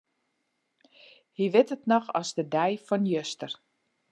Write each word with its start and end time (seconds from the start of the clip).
Hy 1.37 1.45
wit 1.53 1.73
it 1.75 1.87
noch 1.91 2.07
as 2.19 2.29
de 2.37 2.43
dei 2.53 2.71
fan 2.87 3.03
juster. 3.13 3.51